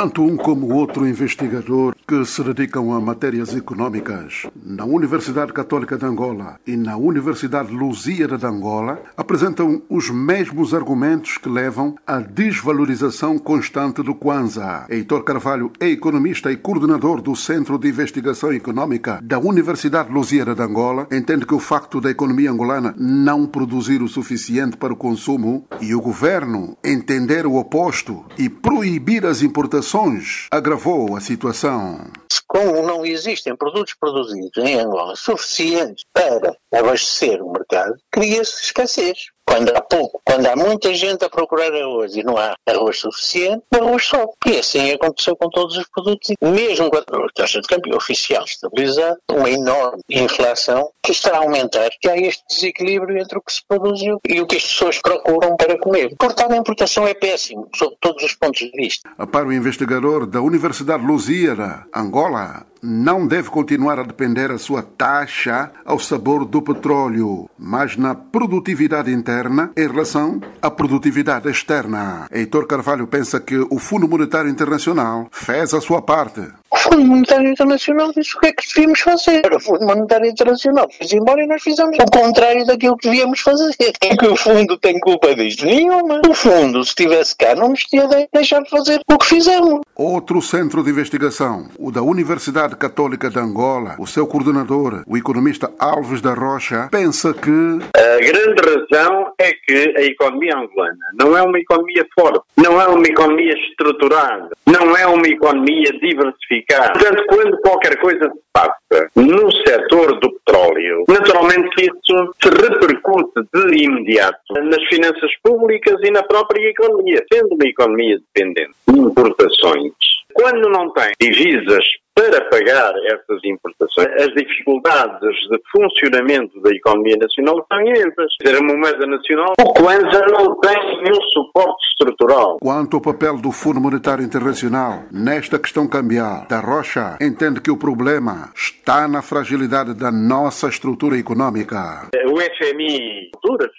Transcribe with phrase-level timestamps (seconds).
[0.00, 5.96] Tanto um como o outro investigador que se dedicam a matérias econômicas na Universidade Católica
[5.96, 12.18] de Angola e na Universidade Lusíada de Angola apresentam os mesmos argumentos que levam à
[12.18, 14.86] desvalorização constante do Kwanza.
[14.88, 20.62] Heitor Carvalho é economista e coordenador do Centro de Investigação Econômica da Universidade Lusíada de
[20.62, 21.06] Angola.
[21.12, 25.94] Entende que o facto da economia angolana não produzir o suficiente para o consumo e
[25.94, 31.99] o governo entender o oposto e proibir as importações agravou a situação.
[32.46, 39.26] Como não existem produtos produzidos em Angola suficientes para abastecer o mercado, cria-se escassez.
[39.46, 43.62] Quando há pouco, quando há muita gente a procurar arroz e não há arroz suficiente,
[43.74, 44.32] o arroz sobe.
[44.46, 46.34] E assim aconteceu com todos os produtos.
[46.40, 47.04] Mesmo com a
[47.34, 52.44] taxa de câmbio oficial estabilizada, uma enorme inflação que está a aumentar, que há este
[52.48, 56.14] desequilíbrio entre o que se produz e o que as pessoas procuram para comer.
[56.18, 59.10] Cortar a importação é péssimo, sob todos os pontos de vista.
[59.30, 65.70] Para o investigador da Universidade Lusíada, Angola, não deve continuar a depender a sua taxa
[65.84, 72.26] ao sabor do petróleo, mas na produtividade interna em relação à produtividade externa.
[72.30, 76.40] Heitor Carvalho pensa que o Fundo Monetário Internacional fez a sua parte.
[76.72, 79.42] O Fundo Monetário Internacional disse o que é que devíamos fazer.
[79.52, 83.74] O Fundo Monetário Internacional fez embora e nós fizemos o contrário daquilo que devíamos fazer.
[84.00, 85.66] É que o Fundo tem culpa disto?
[85.66, 86.20] Nenhuma.
[86.28, 89.80] O Fundo, se estivesse cá, não nos tinha deixado de fazer o que fizemos.
[89.96, 95.72] Outro centro de investigação, o da Universidade Católica de Angola, o seu coordenador, o economista
[95.76, 97.50] Alves da Rocha, pensa que.
[97.50, 102.86] A grande razão é que a economia angolana não é uma economia forte, não é
[102.86, 109.50] uma economia estruturada, não é uma economia diversificada Portanto, quando qualquer coisa se passa no
[109.66, 116.68] setor do petróleo, naturalmente isso se repercute de imediato nas finanças públicas e na própria
[116.68, 119.92] economia, sendo uma economia dependente de importações.
[120.32, 121.84] Quando não tem divisas
[122.30, 124.08] para pagar essas importações.
[124.22, 128.32] As dificuldades de funcionamento da economia nacional são imensas.
[128.46, 132.58] A moeda nacional, o Kwanza não tem nenhum suporte estrutural.
[132.60, 137.76] Quanto ao papel do Fundo Monetário Internacional nesta questão cambial, da Rocha entende que o
[137.76, 142.08] problema está na fragilidade da nossa estrutura econômica.
[142.26, 143.30] O FMI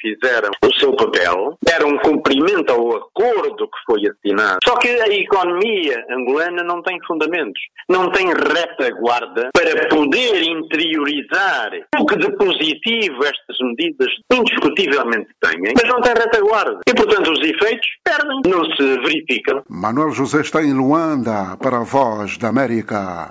[0.02, 4.60] fizeram o seu papel, deram um cumprimento ao acordo que foi assinado.
[4.64, 12.06] Só que a economia angolana não tem fundamentos, não tem retaguarda para poder interiorizar o
[12.06, 16.80] que de positivo estas medidas indiscutivelmente têm, mas não tem retaguarda.
[16.88, 19.64] E, portanto, os efeitos perdem, não se verificam.
[19.70, 23.30] Manuel José está em Luanda para a Voz da América.